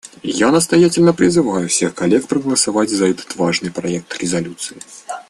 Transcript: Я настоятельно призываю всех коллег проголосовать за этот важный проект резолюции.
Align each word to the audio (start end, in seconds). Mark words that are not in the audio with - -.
Я 0.23 0.49
настоятельно 0.51 1.13
призываю 1.13 1.69
всех 1.69 1.93
коллег 1.93 2.27
проголосовать 2.27 2.89
за 2.89 3.05
этот 3.05 3.35
важный 3.35 3.69
проект 3.71 4.17
резолюции. 4.17 4.77